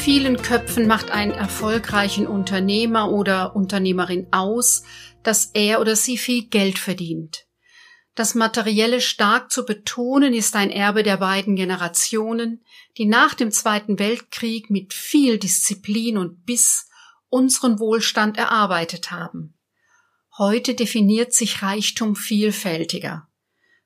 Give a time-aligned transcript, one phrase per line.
[0.00, 4.82] Vielen Köpfen macht einen erfolgreichen Unternehmer oder Unternehmerin aus,
[5.22, 7.44] dass er oder sie viel Geld verdient.
[8.14, 12.64] Das Materielle stark zu betonen ist ein Erbe der beiden Generationen,
[12.96, 16.88] die nach dem Zweiten Weltkrieg mit viel Disziplin und Biss
[17.28, 19.54] unseren Wohlstand erarbeitet haben.
[20.38, 23.28] Heute definiert sich Reichtum vielfältiger.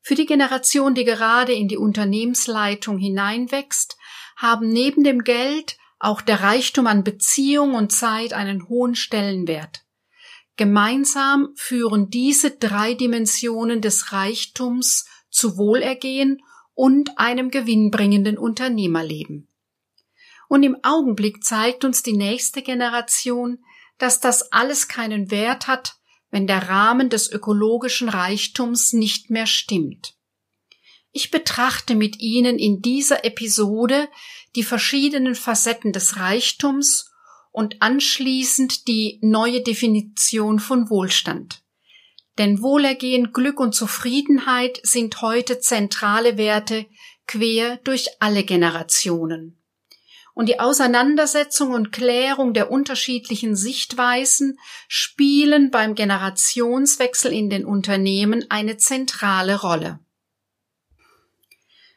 [0.01, 3.97] Für die Generation, die gerade in die Unternehmensleitung hineinwächst,
[4.37, 9.85] haben neben dem Geld auch der Reichtum an Beziehung und Zeit einen hohen Stellenwert.
[10.57, 16.41] Gemeinsam führen diese drei Dimensionen des Reichtums zu Wohlergehen
[16.75, 19.49] und einem gewinnbringenden Unternehmerleben.
[20.49, 23.59] Und im Augenblick zeigt uns die nächste Generation,
[23.99, 25.97] dass das alles keinen Wert hat,
[26.31, 30.15] wenn der Rahmen des ökologischen Reichtums nicht mehr stimmt.
[31.17, 34.09] Ich betrachte mit Ihnen in dieser Episode
[34.57, 37.13] die verschiedenen Facetten des Reichtums
[37.53, 41.63] und anschließend die neue Definition von Wohlstand.
[42.37, 46.85] Denn Wohlergehen, Glück und Zufriedenheit sind heute zentrale Werte
[47.29, 49.63] quer durch alle Generationen.
[50.35, 58.79] Und die Auseinandersetzung und Klärung der unterschiedlichen Sichtweisen spielen beim Generationswechsel in den Unternehmen eine
[58.79, 60.01] zentrale Rolle.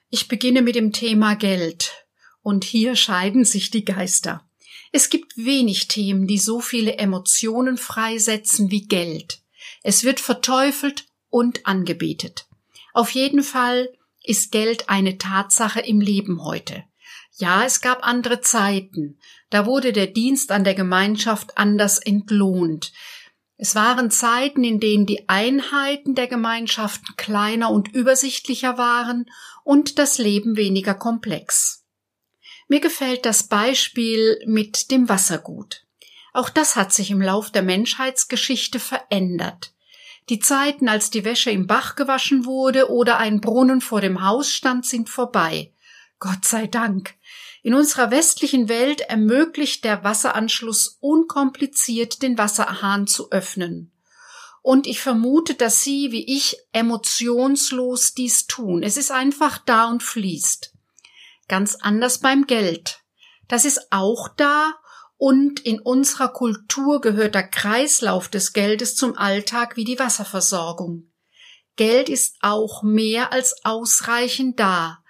[0.09, 1.93] Ich beginne mit dem Thema Geld.
[2.41, 4.47] Und hier scheiden sich die Geister.
[4.93, 9.41] Es gibt wenig Themen, die so viele Emotionen freisetzen wie Geld.
[9.83, 12.45] Es wird verteufelt und angebetet.
[12.93, 13.89] Auf jeden Fall
[14.23, 16.83] ist Geld eine Tatsache im Leben heute.
[17.37, 19.19] Ja, es gab andere Zeiten.
[19.49, 22.93] Da wurde der Dienst an der Gemeinschaft anders entlohnt.
[23.57, 29.25] Es waren Zeiten, in denen die Einheiten der Gemeinschaften kleiner und übersichtlicher waren
[29.63, 31.83] und das Leben weniger komplex.
[32.67, 35.85] Mir gefällt das Beispiel mit dem Wassergut.
[36.33, 39.73] Auch das hat sich im Lauf der Menschheitsgeschichte verändert.
[40.29, 44.51] Die Zeiten, als die Wäsche im Bach gewaschen wurde oder ein Brunnen vor dem Haus
[44.51, 45.73] stand, sind vorbei.
[46.19, 47.15] Gott sei Dank.
[47.63, 53.91] In unserer westlichen Welt ermöglicht der Wasseranschluss unkompliziert den Wasserhahn zu öffnen.
[54.61, 58.83] Und ich vermute, dass Sie wie ich emotionslos dies tun.
[58.83, 60.73] Es ist einfach da und fließt.
[61.47, 63.01] Ganz anders beim Geld.
[63.47, 64.73] Das ist auch da
[65.17, 71.11] und in unserer Kultur gehört der Kreislauf des Geldes zum Alltag wie die Wasserversorgung.
[71.75, 75.03] Geld ist auch mehr als ausreichend da.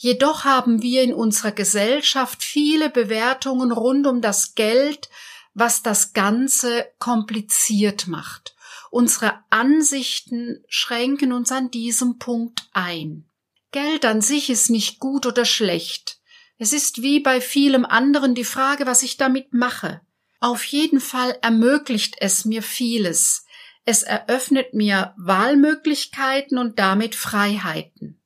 [0.00, 5.08] Jedoch haben wir in unserer Gesellschaft viele Bewertungen rund um das Geld,
[5.54, 8.54] was das Ganze kompliziert macht.
[8.92, 13.24] Unsere Ansichten schränken uns an diesem Punkt ein.
[13.72, 16.20] Geld an sich ist nicht gut oder schlecht.
[16.58, 20.00] Es ist wie bei vielem anderen die Frage, was ich damit mache.
[20.38, 23.46] Auf jeden Fall ermöglicht es mir vieles.
[23.84, 28.17] Es eröffnet mir Wahlmöglichkeiten und damit Freiheiten.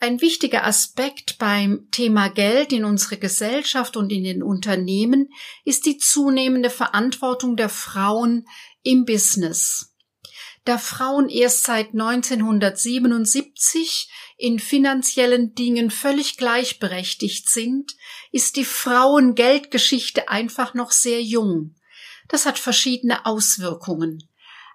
[0.00, 5.32] Ein wichtiger Aspekt beim Thema Geld in unserer Gesellschaft und in den Unternehmen
[5.64, 8.46] ist die zunehmende Verantwortung der Frauen
[8.84, 9.96] im Business.
[10.64, 17.96] Da Frauen erst seit 1977 in finanziellen Dingen völlig gleichberechtigt sind,
[18.30, 21.74] ist die Frauengeldgeschichte einfach noch sehr jung.
[22.28, 24.30] Das hat verschiedene Auswirkungen.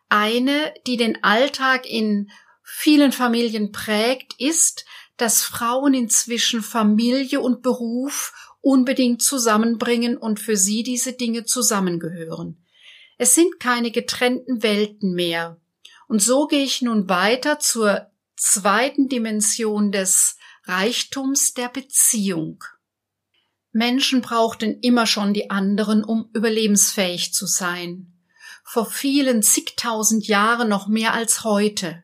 [0.10, 2.30] Eine, die den Alltag in
[2.64, 4.86] vielen Familien prägt, ist,
[5.18, 12.64] dass Frauen inzwischen Familie und Beruf unbedingt zusammenbringen und für sie diese Dinge zusammengehören.
[13.18, 15.60] Es sind keine getrennten Welten mehr.
[16.08, 22.64] Und so gehe ich nun weiter zur zweiten Dimension des Reichtums der Beziehung.
[23.72, 28.14] Menschen brauchten immer schon die anderen, um überlebensfähig zu sein.
[28.64, 32.03] Vor vielen zigtausend Jahren noch mehr als heute.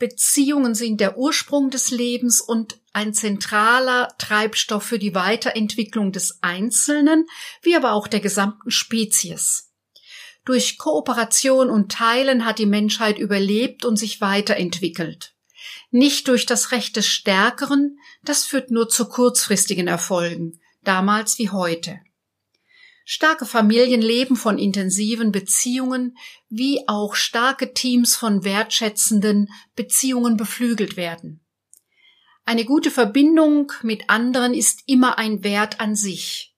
[0.00, 7.26] Beziehungen sind der Ursprung des Lebens und ein zentraler Treibstoff für die Weiterentwicklung des Einzelnen,
[7.62, 9.70] wie aber auch der gesamten Spezies.
[10.44, 15.36] Durch Kooperation und Teilen hat die Menschheit überlebt und sich weiterentwickelt
[15.90, 22.00] nicht durch das Recht des Stärkeren, das führt nur zu kurzfristigen Erfolgen, damals wie heute.
[23.12, 26.16] Starke Familien leben von intensiven Beziehungen,
[26.48, 31.44] wie auch starke Teams von wertschätzenden Beziehungen beflügelt werden.
[32.44, 36.54] Eine gute Verbindung mit anderen ist immer ein Wert an sich.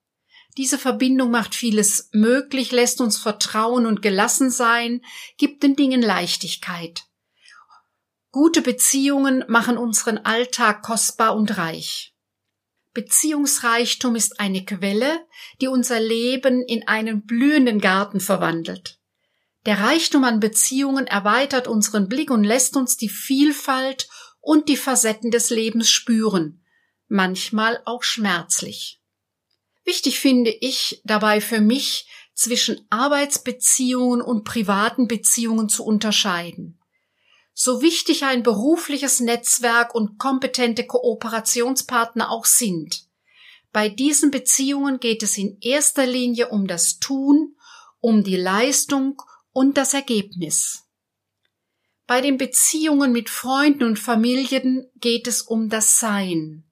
[0.58, 5.00] Diese Verbindung macht vieles möglich, lässt uns vertrauen und gelassen sein,
[5.38, 7.04] gibt den Dingen Leichtigkeit.
[8.30, 12.11] Gute Beziehungen machen unseren Alltag kostbar und reich.
[12.94, 15.26] Beziehungsreichtum ist eine Quelle,
[15.60, 18.98] die unser Leben in einen blühenden Garten verwandelt.
[19.64, 24.08] Der Reichtum an Beziehungen erweitert unseren Blick und lässt uns die Vielfalt
[24.40, 26.64] und die Facetten des Lebens spüren,
[27.08, 29.00] manchmal auch schmerzlich.
[29.84, 36.81] Wichtig finde ich dabei für mich, zwischen Arbeitsbeziehungen und privaten Beziehungen zu unterscheiden.
[37.64, 43.04] So wichtig ein berufliches Netzwerk und kompetente Kooperationspartner auch sind.
[43.70, 47.54] Bei diesen Beziehungen geht es in erster Linie um das Tun,
[48.00, 49.22] um die Leistung
[49.52, 50.88] und das Ergebnis.
[52.08, 56.64] Bei den Beziehungen mit Freunden und Familien geht es um das Sein.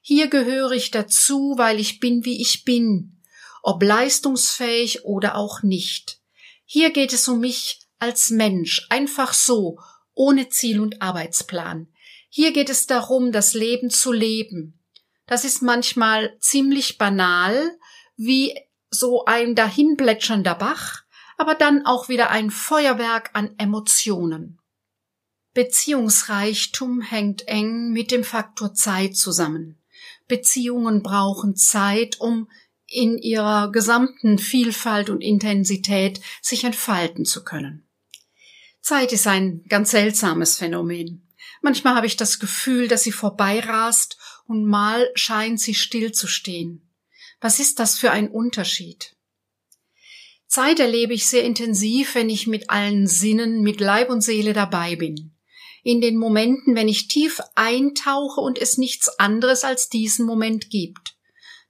[0.00, 3.20] Hier gehöre ich dazu, weil ich bin, wie ich bin,
[3.62, 6.22] ob leistungsfähig oder auch nicht.
[6.64, 9.78] Hier geht es um mich als Mensch, einfach so,
[10.18, 11.86] ohne Ziel und Arbeitsplan.
[12.28, 14.78] Hier geht es darum, das Leben zu leben.
[15.26, 17.78] Das ist manchmal ziemlich banal,
[18.16, 18.58] wie
[18.90, 21.02] so ein dahinplätschernder Bach,
[21.36, 24.60] aber dann auch wieder ein Feuerwerk an Emotionen.
[25.54, 29.78] Beziehungsreichtum hängt eng mit dem Faktor Zeit zusammen.
[30.26, 32.48] Beziehungen brauchen Zeit, um
[32.86, 37.87] in ihrer gesamten Vielfalt und Intensität sich entfalten zu können.
[38.88, 41.28] Zeit ist ein ganz seltsames Phänomen.
[41.60, 46.90] Manchmal habe ich das Gefühl, dass sie vorbeirast und mal scheint sie stillzustehen.
[47.38, 49.14] Was ist das für ein Unterschied?
[50.46, 54.96] Zeit erlebe ich sehr intensiv, wenn ich mit allen Sinnen, mit Leib und Seele dabei
[54.96, 55.36] bin.
[55.82, 61.18] In den Momenten, wenn ich tief eintauche und es nichts anderes als diesen Moment gibt.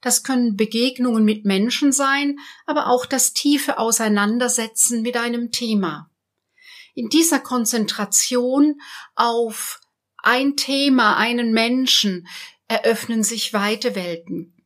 [0.02, 6.07] Das können Begegnungen mit Menschen sein, aber auch das tiefe Auseinandersetzen mit einem Thema
[6.98, 8.80] in dieser Konzentration
[9.14, 9.80] auf
[10.16, 12.26] ein Thema, einen Menschen,
[12.66, 14.56] eröffnen sich weite Welten.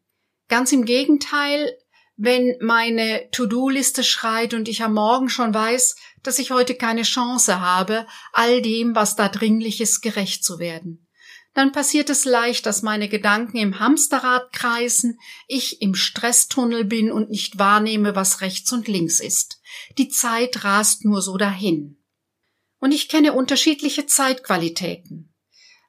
[0.48, 1.76] Ganz im Gegenteil,
[2.16, 7.60] wenn meine To-Do-Liste schreit und ich am Morgen schon weiß, dass ich heute keine Chance
[7.60, 11.06] habe, all dem, was da dringlich ist, gerecht zu werden.
[11.52, 15.18] Dann passiert es leicht, dass meine Gedanken im Hamsterrad kreisen,
[15.48, 19.60] ich im Stresstunnel bin und nicht wahrnehme, was rechts und links ist.
[19.98, 22.01] Die Zeit rast nur so dahin.
[22.82, 25.32] Und ich kenne unterschiedliche Zeitqualitäten.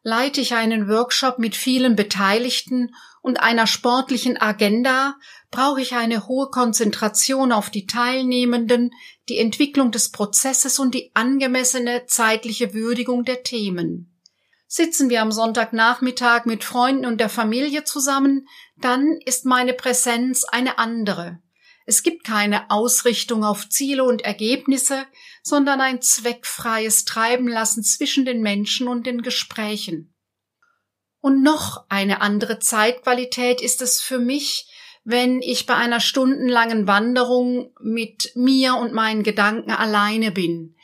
[0.03, 2.93] Leite ich einen Workshop mit vielen Beteiligten
[3.23, 5.15] und einer sportlichen Agenda,
[5.49, 8.91] brauche ich eine hohe Konzentration auf die Teilnehmenden,
[9.27, 14.15] die Entwicklung des Prozesses und die angemessene zeitliche Würdigung der Themen.
[14.67, 18.47] Sitzen wir am Sonntagnachmittag mit Freunden und der Familie zusammen,
[18.77, 21.39] dann ist meine Präsenz eine andere.
[21.85, 25.05] Es gibt keine Ausrichtung auf Ziele und Ergebnisse,
[25.43, 30.15] sondern ein zweckfreies Treiben lassen zwischen den Menschen und den Gesprächen.
[31.19, 34.67] Und noch eine andere Zeitqualität ist es für mich,
[35.03, 40.75] wenn ich bei einer stundenlangen Wanderung mit mir und meinen Gedanken alleine bin,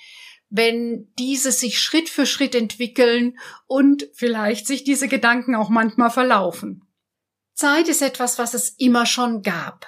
[0.49, 6.85] wenn diese sich Schritt für Schritt entwickeln und vielleicht sich diese Gedanken auch manchmal verlaufen.
[7.53, 9.85] Zeit ist etwas, was es immer schon gab.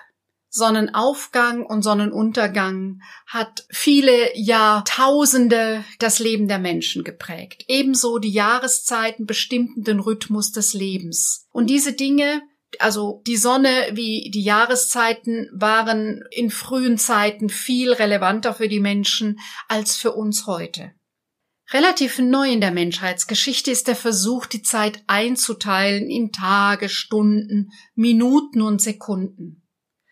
[0.54, 7.64] Sonnenaufgang und Sonnenuntergang hat viele Jahrtausende das Leben der Menschen geprägt.
[7.70, 11.48] Ebenso die Jahreszeiten bestimmten den Rhythmus des Lebens.
[11.54, 12.42] Und diese Dinge,
[12.80, 19.40] also die Sonne wie die Jahreszeiten waren in frühen Zeiten viel relevanter für die Menschen
[19.70, 20.92] als für uns heute.
[21.72, 28.62] Relativ neu in der Menschheitsgeschichte ist der Versuch, die Zeit einzuteilen in Tage, Stunden, Minuten
[28.62, 29.61] und Sekunden.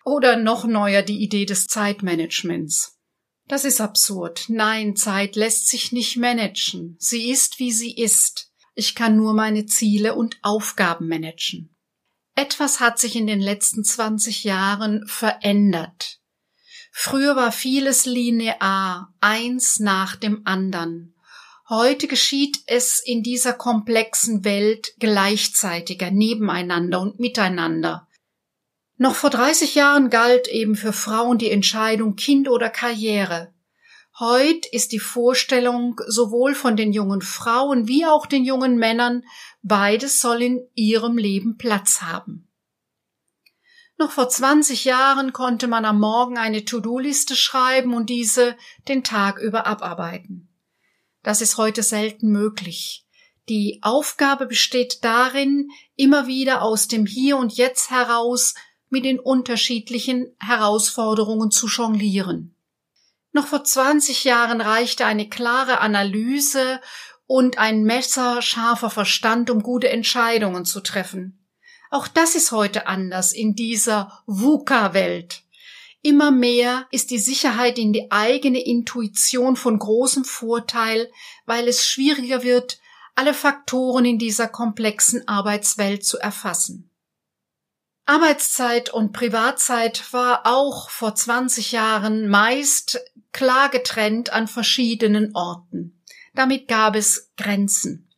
[0.10, 2.98] Oder noch neuer die Idee des Zeitmanagements.
[3.48, 4.46] Das ist absurd.
[4.48, 6.96] Nein, Zeit lässt sich nicht managen.
[6.98, 8.52] Sie ist, wie sie ist.
[8.74, 11.76] Ich kann nur meine Ziele und Aufgaben managen.
[12.34, 16.20] Etwas hat sich in den letzten 20 Jahren verändert.
[16.92, 21.14] Früher war vieles linear, eins nach dem anderen.
[21.70, 28.09] Heute geschieht es in dieser komplexen Welt gleichzeitiger, nebeneinander und miteinander.
[29.02, 33.54] Noch vor 30 Jahren galt eben für Frauen die Entscheidung Kind oder Karriere.
[34.20, 39.24] Heut ist die Vorstellung sowohl von den jungen Frauen wie auch den jungen Männern,
[39.62, 42.50] beides soll in ihrem Leben Platz haben.
[43.98, 48.58] Noch vor 20 Jahren konnte man am Morgen eine To-Do-Liste schreiben und diese
[48.90, 50.50] den Tag über abarbeiten.
[51.24, 53.06] Das ist heute selten möglich.
[53.48, 58.56] Die Aufgabe besteht darin, immer wieder aus dem Hier und Jetzt heraus
[58.90, 62.56] mit den unterschiedlichen Herausforderungen zu jonglieren.
[63.32, 66.82] Noch vor 20 Jahren reichte eine klare Analyse
[67.28, 71.46] und ein messerscharfer Verstand, um gute Entscheidungen zu treffen.
[71.92, 75.44] Auch das ist heute anders in dieser VUCA-Welt.
[76.02, 81.12] Immer mehr ist die Sicherheit in die eigene Intuition von großem Vorteil,
[81.46, 82.80] weil es schwieriger wird,
[83.16, 86.89] alle Faktoren in dieser komplexen Arbeitswelt zu erfassen.
[88.10, 93.00] Arbeitszeit und Privatzeit war auch vor 20 Jahren meist
[93.34, 96.02] klar getrennt an verschiedenen Orten.
[96.34, 98.12] Damit gab es Grenzen.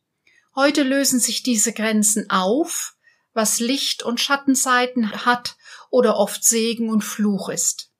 [0.56, 2.94] Heute lösen sich diese Grenzen auf,
[3.34, 5.56] was Licht- und Schattenseiten hat
[5.90, 7.90] oder oft Segen und Fluch ist.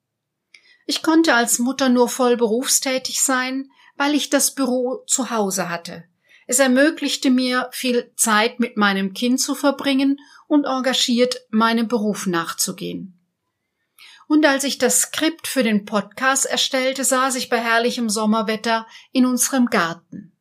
[0.87, 6.05] Ich konnte als Mutter nur voll berufstätig sein, weil ich das Büro zu Hause hatte.
[6.47, 10.19] Es ermöglichte mir, viel Zeit mit meinem Kind zu verbringen
[10.53, 13.19] und engagiert meinem Beruf nachzugehen.
[14.27, 19.25] Und als ich das Skript für den Podcast erstellte, saß ich bei herrlichem Sommerwetter in
[19.25, 20.37] unserem Garten.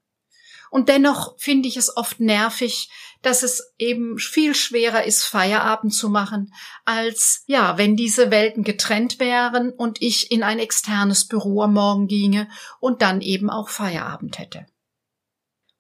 [0.71, 2.91] Und dennoch finde ich es oft nervig,
[3.23, 6.53] dass es eben viel schwerer ist, Feierabend zu machen,
[6.85, 12.07] als ja, wenn diese Welten getrennt wären und ich in ein externes Büro am Morgen
[12.07, 12.51] ginge
[12.81, 14.67] und dann eben auch Feierabend hätte.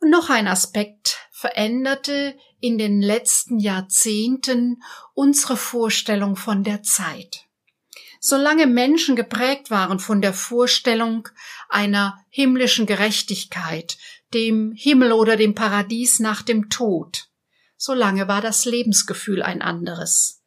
[0.01, 1.02] Und noch ein Aspekt
[1.43, 4.81] veränderte in den letzten Jahrzehnten
[5.13, 7.47] unsere Vorstellung von der Zeit.
[8.21, 11.29] Solange Menschen geprägt waren von der Vorstellung
[11.69, 13.99] einer himmlischen Gerechtigkeit,
[14.33, 17.29] dem Himmel oder dem Paradies nach dem Tod,
[17.77, 20.45] solange war das Lebensgefühl ein anderes.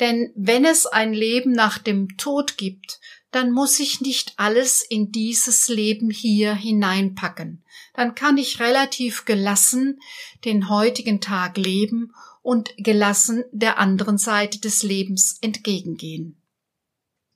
[0.00, 2.98] Denn wenn es ein Leben nach dem Tod gibt,
[3.30, 7.64] dann muss ich nicht alles in dieses Leben hier hineinpacken.
[7.94, 10.00] Dann kann ich relativ gelassen
[10.44, 16.40] den heutigen Tag leben und gelassen der anderen Seite des Lebens entgegengehen.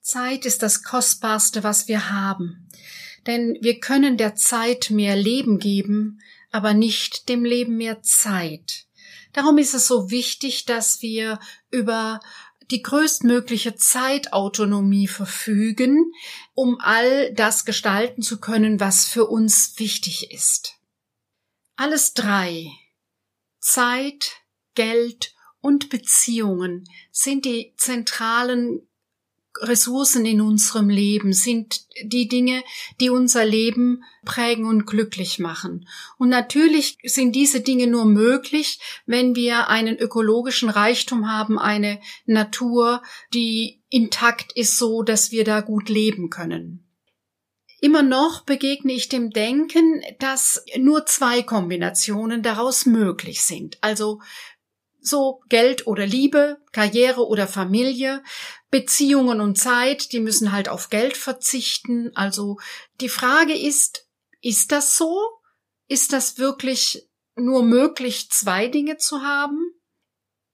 [0.00, 2.68] Zeit ist das Kostbarste, was wir haben.
[3.26, 6.20] Denn wir können der Zeit mehr Leben geben,
[6.50, 8.86] aber nicht dem Leben mehr Zeit.
[9.32, 12.20] Darum ist es so wichtig, dass wir über
[12.70, 16.12] die größtmögliche Zeitautonomie verfügen,
[16.54, 20.74] um all das gestalten zu können, was für uns wichtig ist.
[21.76, 22.66] Alles drei
[23.60, 24.32] Zeit,
[24.74, 28.86] Geld und Beziehungen sind die zentralen
[29.60, 32.62] Ressourcen in unserem Leben sind die Dinge,
[33.00, 35.88] die unser Leben prägen und glücklich machen.
[36.18, 43.02] Und natürlich sind diese Dinge nur möglich, wenn wir einen ökologischen Reichtum haben, eine Natur,
[43.32, 46.80] die intakt ist, so dass wir da gut leben können.
[47.80, 53.76] Immer noch begegne ich dem Denken, dass nur zwei Kombinationen daraus möglich sind.
[53.82, 54.22] Also
[55.04, 58.22] so Geld oder Liebe, Karriere oder Familie,
[58.70, 62.10] Beziehungen und Zeit, die müssen halt auf Geld verzichten.
[62.14, 62.58] Also
[63.00, 64.08] die Frage ist,
[64.40, 65.20] ist das so?
[65.88, 67.06] Ist das wirklich
[67.36, 69.74] nur möglich, zwei Dinge zu haben?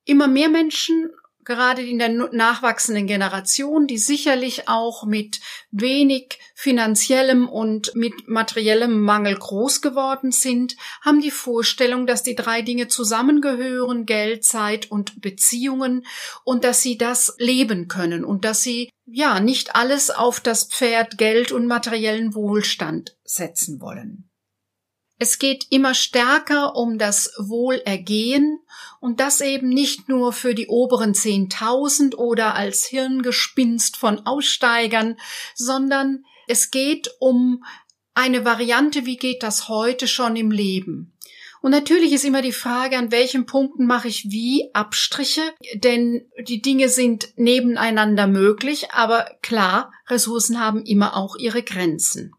[0.04, 1.11] Immer mehr Menschen
[1.44, 9.37] gerade in der nachwachsenden Generation, die sicherlich auch mit wenig finanziellem und mit materiellem Mangel
[9.37, 16.06] groß geworden sind, haben die Vorstellung, dass die drei Dinge zusammengehören, Geld, Zeit und Beziehungen,
[16.44, 21.18] und dass sie das leben können und dass sie ja nicht alles auf das Pferd
[21.18, 24.29] Geld und materiellen Wohlstand setzen wollen.
[25.22, 28.58] Es geht immer stärker um das Wohlergehen
[29.00, 35.18] und das eben nicht nur für die oberen 10.000 oder als Hirngespinst von Aussteigern,
[35.54, 37.62] sondern es geht um
[38.14, 41.12] eine Variante, wie geht das heute schon im Leben.
[41.60, 45.42] Und natürlich ist immer die Frage, an welchen Punkten mache ich wie Abstriche,
[45.74, 52.32] denn die Dinge sind nebeneinander möglich, aber klar, Ressourcen haben immer auch ihre Grenzen.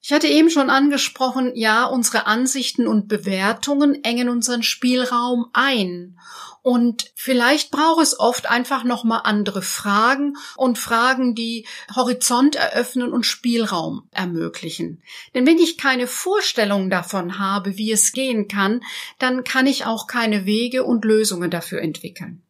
[0.00, 6.18] Ich hatte eben schon angesprochen, ja, unsere Ansichten und Bewertungen engen unseren Spielraum ein.
[6.62, 13.26] Und vielleicht braucht es oft einfach nochmal andere Fragen und Fragen, die Horizont eröffnen und
[13.26, 15.02] Spielraum ermöglichen.
[15.34, 18.82] Denn wenn ich keine Vorstellung davon habe, wie es gehen kann,
[19.18, 22.42] dann kann ich auch keine Wege und Lösungen dafür entwickeln.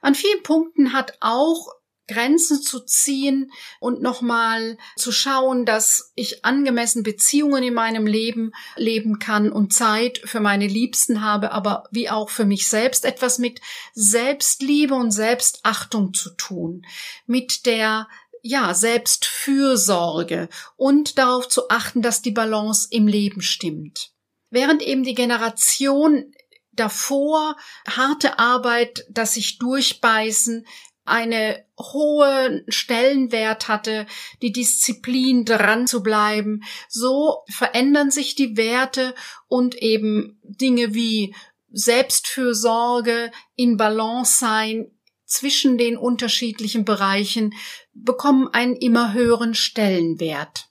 [0.00, 1.68] An vielen Punkten hat auch
[2.08, 9.18] Grenzen zu ziehen und nochmal zu schauen, dass ich angemessen Beziehungen in meinem Leben leben
[9.18, 13.60] kann und Zeit für meine Liebsten habe, aber wie auch für mich selbst etwas mit
[13.94, 16.84] Selbstliebe und Selbstachtung zu tun,
[17.26, 18.08] mit der
[18.42, 24.10] ja, Selbstfürsorge und darauf zu achten, dass die Balance im Leben stimmt.
[24.50, 26.34] Während eben die Generation
[26.72, 27.56] davor
[27.86, 30.66] harte Arbeit, das sich durchbeißen,
[31.04, 34.06] eine hohe Stellenwert hatte,
[34.40, 36.62] die Disziplin dran zu bleiben.
[36.88, 39.14] So verändern sich die Werte
[39.48, 41.34] und eben Dinge wie
[41.70, 44.90] Selbstfürsorge, in Balance sein
[45.24, 47.54] zwischen den unterschiedlichen Bereichen
[47.94, 50.68] bekommen einen immer höheren Stellenwert.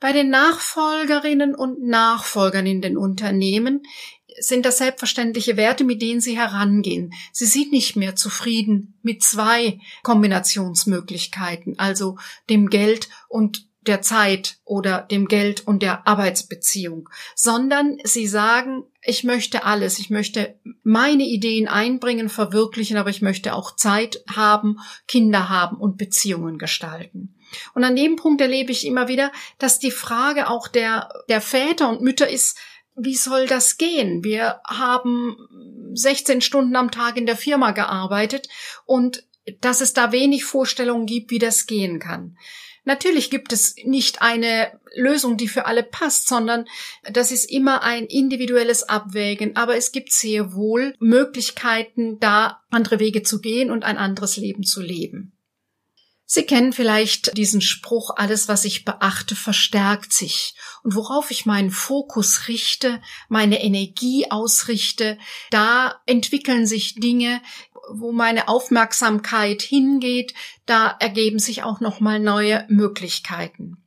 [0.00, 3.82] Bei den Nachfolgerinnen und Nachfolgern in den Unternehmen
[4.38, 7.12] sind das selbstverständliche Werte, mit denen sie herangehen.
[7.32, 15.02] Sie sind nicht mehr zufrieden mit zwei Kombinationsmöglichkeiten, also dem Geld und der Zeit oder
[15.02, 21.68] dem Geld und der Arbeitsbeziehung, sondern sie sagen, ich möchte alles, ich möchte meine Ideen
[21.68, 27.34] einbringen, verwirklichen, aber ich möchte auch Zeit haben, Kinder haben und Beziehungen gestalten.
[27.74, 31.88] Und an dem Punkt erlebe ich immer wieder, dass die Frage auch der, der Väter
[31.88, 32.58] und Mütter ist,
[32.96, 34.24] wie soll das gehen?
[34.24, 35.36] Wir haben
[35.94, 38.48] 16 Stunden am Tag in der Firma gearbeitet
[38.86, 39.24] und
[39.60, 42.36] dass es da wenig Vorstellungen gibt, wie das gehen kann.
[42.84, 46.66] Natürlich gibt es nicht eine Lösung, die für alle passt, sondern
[47.10, 49.56] das ist immer ein individuelles Abwägen.
[49.56, 54.64] Aber es gibt sehr wohl Möglichkeiten, da andere Wege zu gehen und ein anderes Leben
[54.64, 55.33] zu leben.
[56.26, 60.54] Sie kennen vielleicht diesen Spruch, alles, was ich beachte, verstärkt sich.
[60.82, 65.18] Und worauf ich meinen Fokus richte, meine Energie ausrichte,
[65.50, 67.42] da entwickeln sich Dinge,
[67.92, 70.32] wo meine Aufmerksamkeit hingeht,
[70.64, 73.84] da ergeben sich auch nochmal neue Möglichkeiten.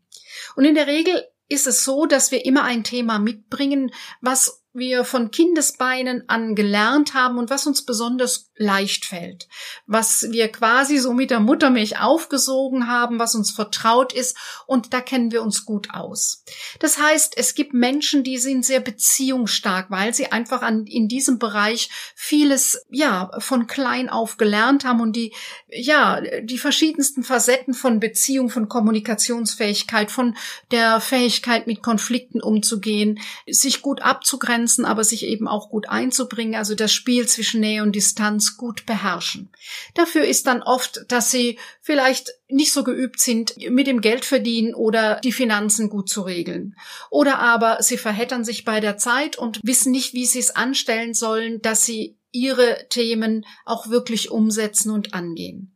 [0.55, 3.91] Und in der Regel ist es so, dass wir immer ein Thema mitbringen,
[4.21, 9.47] was wir von Kindesbeinen an gelernt haben und was uns besonders leicht fällt,
[9.85, 15.01] was wir quasi so mit der Muttermilch aufgesogen haben, was uns vertraut ist und da
[15.01, 16.43] kennen wir uns gut aus.
[16.79, 21.39] Das heißt, es gibt Menschen, die sind sehr beziehungsstark, weil sie einfach an, in diesem
[21.39, 25.33] Bereich vieles, ja, von klein auf gelernt haben und die,
[25.67, 30.35] ja, die verschiedensten Facetten von Beziehung, von Kommunikationsfähigkeit, von
[30.71, 36.75] der Fähigkeit mit Konflikten umzugehen, sich gut abzugrenzen, aber sich eben auch gut einzubringen, also
[36.75, 39.49] das Spiel zwischen Nähe und Distanz gut beherrschen.
[39.95, 44.73] Dafür ist dann oft, dass sie vielleicht nicht so geübt sind, mit dem Geld verdienen
[44.73, 46.75] oder die Finanzen gut zu regeln.
[47.09, 51.13] Oder aber sie verheddern sich bei der Zeit und wissen nicht, wie sie es anstellen
[51.13, 55.73] sollen, dass sie ihre Themen auch wirklich umsetzen und angehen.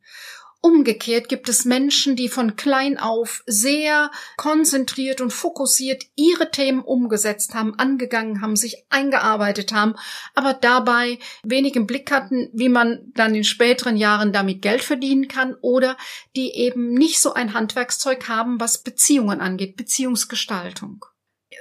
[0.63, 7.55] Umgekehrt gibt es Menschen, die von klein auf sehr konzentriert und fokussiert ihre Themen umgesetzt
[7.55, 9.95] haben, angegangen haben, sich eingearbeitet haben,
[10.35, 15.27] aber dabei wenig im Blick hatten, wie man dann in späteren Jahren damit Geld verdienen
[15.27, 15.97] kann oder
[16.35, 21.05] die eben nicht so ein Handwerkszeug haben, was Beziehungen angeht, Beziehungsgestaltung.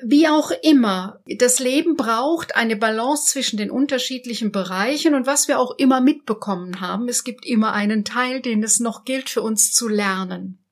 [0.02, 5.58] Wie auch immer, das Leben braucht eine Balance zwischen den unterschiedlichen Bereichen und was wir
[5.58, 9.72] auch immer mitbekommen haben, es gibt immer einen Teil, den es noch gilt für uns
[9.72, 10.64] zu lernen.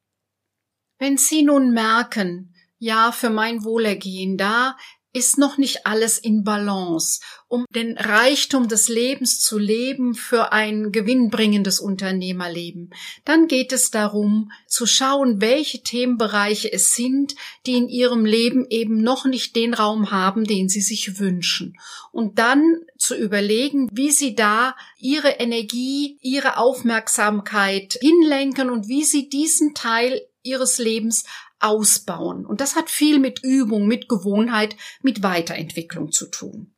[0.98, 4.76] Wenn Sie nun merken, ja, für mein Wohlergehen, da
[5.12, 10.92] ist noch nicht alles in Balance, um den Reichtum des Lebens zu leben für ein
[10.92, 12.90] gewinnbringendes Unternehmerleben.
[13.24, 19.00] Dann geht es darum, zu schauen, welche Themenbereiche es sind, die in ihrem Leben eben
[19.00, 21.78] noch nicht den Raum haben, den sie sich wünschen.
[22.12, 29.30] Und dann zu überlegen, wie sie da ihre Energie, ihre Aufmerksamkeit hinlenken und wie sie
[29.30, 31.24] diesen Teil ihres Lebens
[31.60, 32.46] ausbauen.
[32.46, 36.74] Und das hat viel mit Übung, mit Gewohnheit, mit Weiterentwicklung zu tun.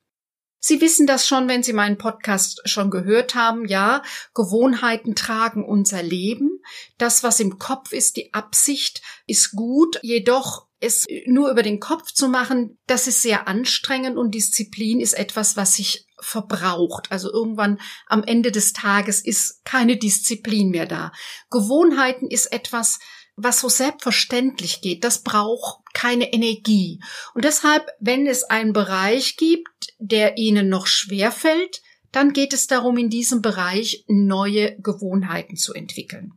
[0.62, 3.66] Sie wissen das schon, wenn Sie meinen Podcast schon gehört haben.
[3.66, 4.02] Ja,
[4.34, 6.60] Gewohnheiten tragen unser Leben.
[6.98, 9.98] Das, was im Kopf ist, die Absicht ist gut.
[10.02, 15.12] Jedoch es nur über den Kopf zu machen, das ist sehr anstrengend und Disziplin ist
[15.12, 17.10] etwas, was sich verbraucht.
[17.10, 21.12] Also irgendwann am Ende des Tages ist keine Disziplin mehr da.
[21.50, 22.98] Gewohnheiten ist etwas,
[23.42, 27.00] was so selbstverständlich geht, das braucht keine Energie.
[27.34, 32.66] Und deshalb, wenn es einen Bereich gibt, der Ihnen noch schwer fällt, dann geht es
[32.66, 36.32] darum, in diesem Bereich neue Gewohnheiten zu entwickeln.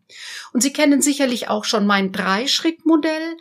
[0.53, 3.37] Und Sie kennen sicherlich auch schon mein Dreischrittmodell.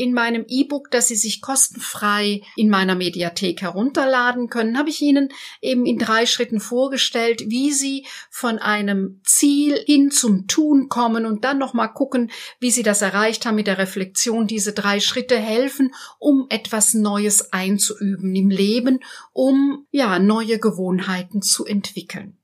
[0.00, 5.28] In meinem E-Book, das Sie sich kostenfrei in meiner Mediathek herunterladen können, habe ich Ihnen
[5.60, 11.44] eben in drei Schritten vorgestellt, wie Sie von einem Ziel hin zum Tun kommen und
[11.44, 14.46] dann nochmal gucken, wie Sie das erreicht haben mit der Reflexion.
[14.46, 19.00] Diese drei Schritte helfen, um etwas Neues einzuüben im Leben,
[19.34, 22.39] um ja neue Gewohnheiten zu entwickeln.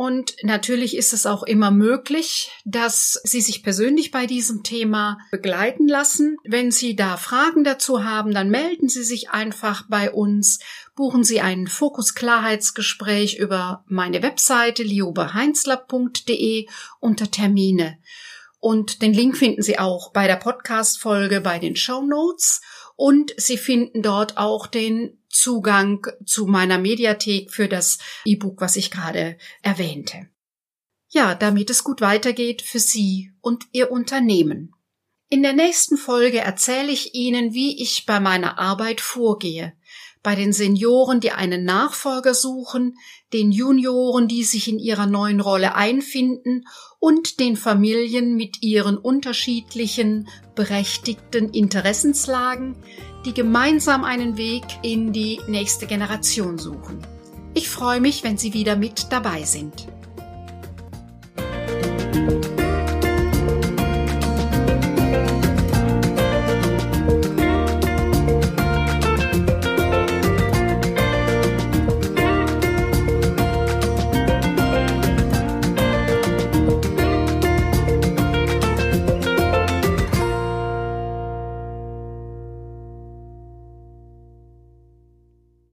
[0.00, 5.86] Und natürlich ist es auch immer möglich, dass Sie sich persönlich bei diesem Thema begleiten
[5.86, 6.38] lassen.
[6.42, 10.60] Wenn Sie da Fragen dazu haben, dann melden Sie sich einfach bei uns.
[10.96, 16.66] Buchen Sie ein Fokus-Klarheitsgespräch über meine Webseite liobeheinzler.de
[17.00, 17.98] unter Termine.
[18.58, 22.62] Und den Link finden Sie auch bei der Podcast-Folge bei den Show Notes.
[23.00, 28.90] Und Sie finden dort auch den Zugang zu meiner Mediathek für das E-Book, was ich
[28.90, 30.28] gerade erwähnte.
[31.08, 34.74] Ja, damit es gut weitergeht für Sie und Ihr Unternehmen.
[35.30, 39.72] In der nächsten Folge erzähle ich Ihnen, wie ich bei meiner Arbeit vorgehe.
[40.22, 42.98] Bei den Senioren, die einen Nachfolger suchen,
[43.32, 46.66] den Junioren, die sich in ihrer neuen Rolle einfinden
[46.98, 52.76] und den Familien mit ihren unterschiedlichen berechtigten Interessenslagen,
[53.24, 56.98] die gemeinsam einen Weg in die nächste Generation suchen.
[57.54, 59.88] Ich freue mich, wenn Sie wieder mit dabei sind.